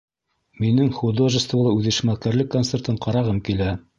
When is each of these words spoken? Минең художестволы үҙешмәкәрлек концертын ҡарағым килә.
Минең 0.63 0.87
художестволы 0.99 1.75
үҙешмәкәрлек 1.81 2.51
концертын 2.57 3.01
ҡарағым 3.07 3.45
килә. 3.51 3.71